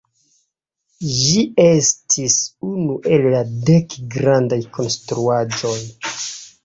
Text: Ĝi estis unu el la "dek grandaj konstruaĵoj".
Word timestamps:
Ĝi 1.17 1.43
estis 1.65 2.37
unu 2.69 2.95
el 3.13 3.27
la 3.37 3.43
"dek 3.71 3.95
grandaj 4.17 4.63
konstruaĵoj". 4.79 5.79